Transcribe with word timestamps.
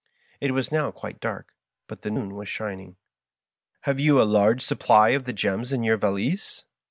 It 0.39 0.49
was 0.53 0.71
now 0.71 0.89
quite 0.89 1.19
dark, 1.19 1.53
but 1.85 2.01
the 2.01 2.09
moon 2.09 2.33
was 2.33 2.49
shining. 2.49 2.95
"Have 3.81 3.99
you 3.99 4.19
a 4.19 4.23
large 4.25 4.63
supply 4.63 5.09
of 5.09 5.25
the 5.25 5.33
^ 5.33 5.35
gems' 5.35 5.71
in 5.71 5.83
your 5.83 5.97
va 5.97 6.09
lise?" 6.09 6.63